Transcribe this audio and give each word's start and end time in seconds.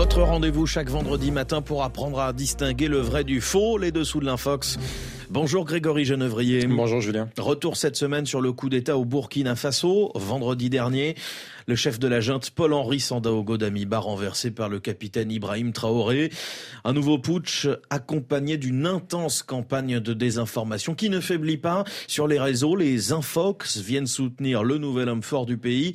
Votre 0.00 0.22
rendez-vous 0.22 0.64
chaque 0.64 0.88
vendredi 0.88 1.30
matin 1.30 1.60
pour 1.60 1.84
apprendre 1.84 2.20
à 2.20 2.32
distinguer 2.32 2.88
le 2.88 3.00
vrai 3.00 3.22
du 3.22 3.42
faux, 3.42 3.76
les 3.76 3.92
dessous 3.92 4.18
de 4.18 4.24
l'infox. 4.24 4.78
Bonjour 5.32 5.64
Grégory 5.64 6.04
Genevrier. 6.04 6.66
Bonjour 6.66 7.00
Julien. 7.00 7.28
Retour 7.38 7.76
cette 7.76 7.94
semaine 7.94 8.26
sur 8.26 8.40
le 8.40 8.52
coup 8.52 8.68
d'État 8.68 8.98
au 8.98 9.04
Burkina 9.04 9.54
Faso. 9.54 10.10
Vendredi 10.16 10.70
dernier, 10.70 11.14
le 11.68 11.76
chef 11.76 12.00
de 12.00 12.08
la 12.08 12.20
junte 12.20 12.50
Paul-Henri 12.50 12.98
Sandaogo 12.98 13.56
Damiba 13.56 14.00
renversé 14.00 14.50
par 14.50 14.68
le 14.68 14.80
capitaine 14.80 15.30
Ibrahim 15.30 15.72
Traoré. 15.72 16.32
Un 16.82 16.92
nouveau 16.92 17.20
putsch 17.20 17.68
accompagné 17.90 18.56
d'une 18.56 18.86
intense 18.86 19.44
campagne 19.44 20.00
de 20.00 20.14
désinformation 20.14 20.96
qui 20.96 21.10
ne 21.10 21.20
faiblit 21.20 21.58
pas. 21.58 21.84
Sur 22.08 22.26
les 22.26 22.40
réseaux, 22.40 22.74
les 22.74 23.12
Infox 23.12 23.78
viennent 23.78 24.08
soutenir 24.08 24.64
le 24.64 24.78
nouvel 24.78 25.08
homme 25.08 25.22
fort 25.22 25.46
du 25.46 25.56
pays 25.56 25.94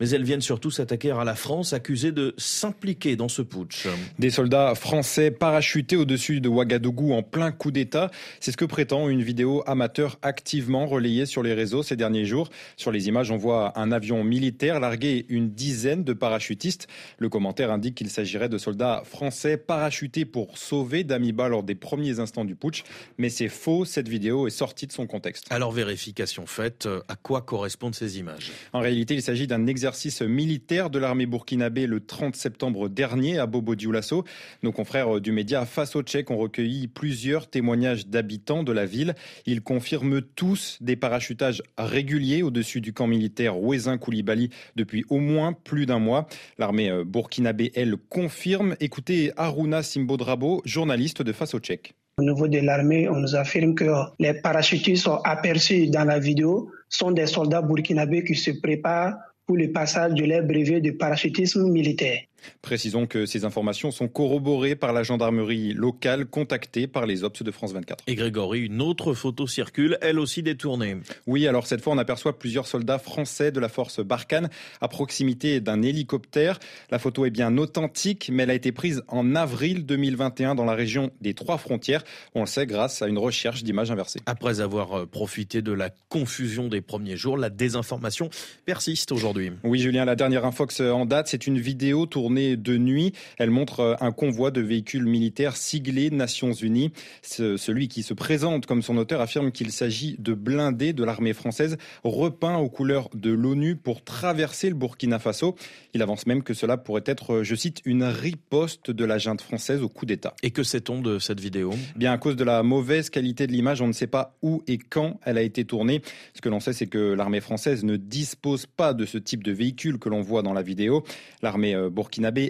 mais 0.00 0.10
elles 0.10 0.24
viennent 0.24 0.40
surtout 0.40 0.70
s'attaquer 0.70 1.10
à 1.10 1.24
la 1.24 1.34
France, 1.34 1.72
accusée 1.72 2.12
de 2.12 2.34
s'impliquer 2.36 3.16
dans 3.16 3.28
ce 3.28 3.42
putsch. 3.42 3.86
Des 4.18 4.30
soldats 4.30 4.74
français 4.74 5.30
parachutés 5.30 5.96
au-dessus 5.96 6.40
de 6.40 6.48
Ouagadougou 6.48 7.12
en 7.12 7.22
plein 7.22 7.52
coup 7.52 7.70
d'État, 7.70 8.10
c'est 8.40 8.52
ce 8.52 8.56
que 8.56 8.64
prétend 8.74 9.08
une 9.08 9.22
vidéo 9.22 9.62
amateur 9.68 10.18
activement 10.22 10.86
relayée 10.86 11.26
sur 11.26 11.44
les 11.44 11.54
réseaux 11.54 11.84
ces 11.84 11.94
derniers 11.94 12.24
jours. 12.24 12.50
Sur 12.76 12.90
les 12.90 13.06
images, 13.06 13.30
on 13.30 13.36
voit 13.36 13.78
un 13.78 13.92
avion 13.92 14.24
militaire 14.24 14.80
larguer 14.80 15.26
une 15.28 15.50
dizaine 15.50 16.02
de 16.02 16.12
parachutistes. 16.12 16.88
Le 17.18 17.28
commentaire 17.28 17.70
indique 17.70 17.94
qu'il 17.94 18.10
s'agirait 18.10 18.48
de 18.48 18.58
soldats 18.58 19.04
français 19.04 19.58
parachutés 19.58 20.24
pour 20.24 20.58
sauver 20.58 21.04
Damiba 21.04 21.46
lors 21.46 21.62
des 21.62 21.76
premiers 21.76 22.18
instants 22.18 22.44
du 22.44 22.56
putsch, 22.56 22.82
mais 23.16 23.28
c'est 23.28 23.46
faux, 23.46 23.84
cette 23.84 24.08
vidéo 24.08 24.48
est 24.48 24.50
sortie 24.50 24.88
de 24.88 24.92
son 24.92 25.06
contexte. 25.06 25.46
Alors 25.50 25.70
vérification 25.70 26.44
faite, 26.44 26.88
à 27.06 27.14
quoi 27.14 27.42
correspondent 27.42 27.94
ces 27.94 28.18
images? 28.18 28.50
En 28.72 28.80
réalité, 28.80 29.14
il 29.14 29.22
s'agit 29.22 29.46
d'un 29.46 29.68
exercice 29.68 30.20
militaire 30.20 30.90
de 30.90 30.98
l'armée 30.98 31.26
burkinabé 31.26 31.86
le 31.86 32.04
30 32.04 32.34
septembre 32.34 32.88
dernier 32.88 33.38
à 33.38 33.46
Bobo 33.46 33.76
Dioulasso. 33.76 34.24
Nos 34.64 34.72
confrères 34.72 35.20
du 35.20 35.30
média 35.30 35.64
Face 35.64 35.94
au 35.94 36.02
Tchèque 36.02 36.32
ont 36.32 36.38
recueilli 36.38 36.88
plusieurs 36.88 37.48
témoignages 37.48 38.08
d'habitants 38.08 38.63
de 38.64 38.72
la 38.72 38.86
ville. 38.86 39.14
Ils 39.46 39.62
confirment 39.62 40.22
tous 40.22 40.78
des 40.80 40.96
parachutages 40.96 41.62
réguliers 41.78 42.42
au-dessus 42.42 42.80
du 42.80 42.92
camp 42.92 43.06
militaire 43.06 43.58
Ouezin 43.58 43.98
Koulibaly 43.98 44.50
depuis 44.76 45.04
au 45.08 45.18
moins 45.18 45.52
plus 45.52 45.86
d'un 45.86 45.98
mois. 45.98 46.26
L'armée 46.58 46.90
euh, 46.90 47.04
burkinabé, 47.04 47.72
elle, 47.74 47.96
confirme. 47.96 48.76
Écoutez 48.80 49.32
Aruna 49.36 49.82
Simbodrabo, 49.82 50.62
journaliste 50.64 51.22
de 51.22 51.32
Face 51.32 51.54
au 51.54 51.60
Tchèque. 51.60 51.94
Au 52.18 52.22
niveau 52.22 52.46
de 52.46 52.58
l'armée, 52.58 53.08
on 53.08 53.16
nous 53.16 53.34
affirme 53.34 53.74
que 53.74 53.90
les 54.20 54.34
parachutistes 54.34 55.04
sont 55.04 55.20
aperçus 55.24 55.88
dans 55.88 56.04
la 56.04 56.20
vidéo 56.20 56.70
sont 56.88 57.10
des 57.10 57.26
soldats 57.26 57.62
burkinabés 57.62 58.24
qui 58.24 58.36
se 58.36 58.52
préparent 58.52 59.16
pour 59.46 59.56
le 59.56 59.72
passage 59.72 60.14
de 60.14 60.24
leur 60.24 60.44
brevet 60.44 60.80
de 60.80 60.92
parachutisme 60.92 61.68
militaire. 61.70 62.20
Précisons 62.62 63.06
que 63.06 63.26
ces 63.26 63.44
informations 63.44 63.90
sont 63.90 64.08
corroborées 64.08 64.76
par 64.76 64.92
la 64.92 65.02
gendarmerie 65.02 65.72
locale 65.72 66.26
contactée 66.26 66.86
par 66.86 67.06
les 67.06 67.24
Ops 67.24 67.42
de 67.42 67.50
France 67.50 67.72
24. 67.72 68.04
Et 68.06 68.14
Grégory, 68.14 68.60
une 68.60 68.82
autre 68.82 69.14
photo 69.14 69.46
circule, 69.46 69.98
elle 70.00 70.18
aussi 70.18 70.42
détournée. 70.42 70.96
Oui, 71.26 71.46
alors 71.46 71.66
cette 71.66 71.80
fois, 71.80 71.92
on 71.92 71.98
aperçoit 71.98 72.38
plusieurs 72.38 72.66
soldats 72.66 72.98
français 72.98 73.52
de 73.52 73.60
la 73.60 73.68
force 73.68 74.00
Barkhane 74.00 74.48
à 74.80 74.88
proximité 74.88 75.60
d'un 75.60 75.82
hélicoptère. 75.82 76.58
La 76.90 76.98
photo 76.98 77.24
est 77.24 77.30
bien 77.30 77.56
authentique, 77.58 78.30
mais 78.32 78.44
elle 78.44 78.50
a 78.50 78.54
été 78.54 78.72
prise 78.72 79.02
en 79.08 79.34
avril 79.34 79.86
2021 79.86 80.54
dans 80.54 80.64
la 80.64 80.74
région 80.74 81.10
des 81.20 81.34
Trois 81.34 81.58
Frontières. 81.58 82.04
On 82.34 82.40
le 82.40 82.46
sait 82.46 82.66
grâce 82.66 83.02
à 83.02 83.08
une 83.08 83.18
recherche 83.18 83.62
d'images 83.62 83.90
inversées. 83.90 84.20
Après 84.26 84.60
avoir 84.60 85.00
euh, 85.00 85.06
profité 85.06 85.62
de 85.62 85.72
la 85.72 85.90
confusion 86.08 86.68
des 86.68 86.80
premiers 86.80 87.16
jours, 87.16 87.36
la 87.36 87.50
désinformation 87.50 88.30
persiste 88.64 89.12
aujourd'hui. 89.12 89.52
Oui, 89.62 89.80
Julien, 89.80 90.04
la 90.04 90.16
dernière 90.16 90.44
infox 90.44 90.80
en 90.80 91.06
date, 91.06 91.28
c'est 91.28 91.46
une 91.46 91.58
vidéo 91.58 92.06
tournée 92.06 92.33
de 92.34 92.76
nuit. 92.76 93.12
Elle 93.38 93.50
montre 93.50 93.80
euh, 93.80 93.94
un 94.00 94.12
convoi 94.12 94.50
de 94.50 94.60
véhicules 94.60 95.06
militaires 95.06 95.56
siglés 95.56 96.10
Nations 96.10 96.52
Unies. 96.52 96.92
celui 97.22 97.88
qui 97.88 98.02
se 98.02 98.14
présente 98.14 98.66
comme 98.66 98.82
son 98.82 98.96
auteur 98.96 99.20
affirme 99.20 99.52
qu'il 99.52 99.72
s'agit 99.72 100.16
de 100.18 100.34
blindés 100.34 100.92
de 100.92 101.04
l'armée 101.04 101.32
française 101.32 101.76
repeints 102.02 102.56
aux 102.56 102.68
couleurs 102.68 103.08
de 103.14 103.30
l'ONU 103.30 103.76
pour 103.76 104.02
traverser 104.04 104.68
le 104.68 104.74
Burkina 104.74 105.18
Faso. 105.18 105.54
Il 105.94 106.02
avance 106.02 106.26
même 106.26 106.42
que 106.42 106.54
cela 106.54 106.76
pourrait 106.76 107.04
être, 107.06 107.34
euh, 107.34 107.44
je 107.44 107.54
cite, 107.54 107.80
une 107.84 108.04
riposte 108.04 108.90
de 108.90 109.04
la 109.04 109.18
junte 109.18 109.40
française 109.40 109.82
au 109.82 109.88
coup 109.88 110.06
d'État. 110.06 110.34
Et 110.42 110.50
que 110.50 110.62
sait-on 110.62 111.00
de 111.00 111.18
cette 111.18 111.40
vidéo? 111.40 111.72
Bien, 111.96 112.12
à 112.12 112.18
cause 112.18 112.36
de 112.36 112.44
la 112.44 112.62
mauvaise 112.62 113.10
qualité 113.10 113.46
de 113.46 113.52
l'image, 113.52 113.80
on 113.80 113.86
ne 113.86 113.92
sait 113.92 114.06
pas 114.06 114.36
où 114.42 114.62
et 114.66 114.78
quand 114.78 115.20
elle 115.24 115.38
a 115.38 115.42
été 115.42 115.64
tournée. 115.64 116.02
Ce 116.34 116.40
que 116.40 116.48
l'on 116.48 116.60
sait, 116.60 116.72
c'est 116.72 116.86
que 116.86 117.12
l'armée 117.12 117.40
française 117.40 117.84
ne 117.84 117.96
dispose 117.96 118.66
pas 118.66 118.94
de 118.94 119.04
ce 119.06 119.18
type 119.18 119.42
de 119.42 119.52
véhicule 119.52 119.98
que 119.98 120.08
l'on 120.08 120.20
voit 120.20 120.42
dans 120.42 120.52
la 120.52 120.62
vidéo. 120.62 121.04
L'armée 121.42 121.74
euh, 121.74 121.90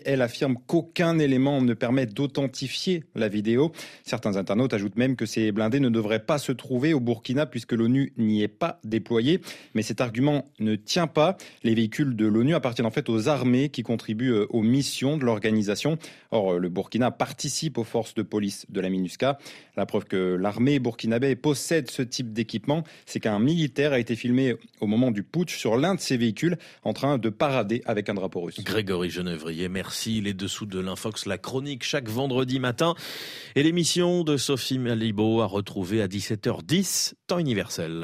elle 0.05 0.23
affirme 0.23 0.57
qu'aucun 0.67 1.19
élément 1.19 1.61
ne 1.61 1.75
permet 1.75 2.07
d'authentifier 2.07 3.05
la 3.15 3.29
vidéo. 3.29 3.73
Certains 4.05 4.37
internautes 4.37 4.75
ajoutent 4.75 4.97
même 4.97 5.17
que 5.17 5.27
ces 5.27 5.53
blindés 5.53 5.81
ne 5.81 5.89
devraient 5.89 6.25
pas 6.25 6.39
se 6.39 6.53
trouver 6.53 6.95
au 6.95 7.01
Burkina 7.01 7.47
puisque 7.47 7.73
l'ONU 7.73 8.13
n'y 8.17 8.43
est 8.43 8.49
pas 8.49 8.81
déployée. 8.85 9.41
Mais 9.75 9.83
cet 9.83 10.01
argument 10.01 10.45
ne 10.59 10.77
tient 10.77 11.07
pas. 11.07 11.37
Les 11.63 11.75
véhicules 11.75 12.17
de 12.17 12.27
l'ONU 12.27 12.55
appartiennent 12.55 12.87
en 12.87 12.91
fait 12.91 13.09
aux 13.09 13.29
armées 13.29 13.69
qui 13.69 13.83
contribuent 13.83 14.33
euh, 14.33 14.47
aux 14.51 14.63
missions 14.63 15.17
de 15.17 15.25
l'organisation. 15.25 15.99
Or, 16.31 16.55
euh, 16.55 16.59
le 16.59 16.69
Burkina 16.69 17.11
participe 17.11 17.79
aux 17.79 17.85
forces 17.85 18.15
de 18.15 18.23
police 18.23 18.67
de 18.69 18.81
la 18.81 18.91
MINUSCA. 18.91 19.39
La 19.77 19.87
preuve 19.87 20.05
que 20.05 20.35
l'armée 20.35 20.79
burkinabé 20.79 21.37
possède 21.37 21.91
ce 21.91 22.03
type 22.03 22.33
d'équipement, 22.33 22.85
c'est 23.07 23.21
qu'un 23.21 23.39
militaire 23.39 23.93
a 23.93 23.99
été 23.99 24.17
filmé 24.17 24.55
au 24.81 24.87
moment 24.87 25.11
du 25.11 25.23
putsch 25.23 25.57
sur 25.57 25.77
l'un 25.77 25.95
de 25.95 26.01
ses 26.01 26.17
véhicules 26.17 26.57
en 26.83 26.93
train 26.93 27.19
de 27.19 27.29
parader 27.29 27.83
avec 27.87 28.09
un 28.09 28.15
drapeau 28.15 28.43
russe. 28.43 28.61
Grégory 28.63 29.11
Genevrier 29.55 29.69
merci. 29.69 30.21
Les 30.21 30.35
dessous 30.35 30.67
de 30.67 30.81
l'Infox, 30.81 31.27
la 31.27 31.39
chronique 31.39 31.85
chaque 31.85 32.09
vendredi 32.09 32.59
matin. 32.59 32.95
Et 33.55 33.63
l'émission 33.63 34.25
de 34.25 34.37
Sophie 34.37 34.79
Malibo 34.79 35.43
à 35.43 35.47
retrouver 35.47 36.03
à 36.03 36.09
17h10, 36.09 37.13
temps 37.29 37.39
universel. 37.39 38.03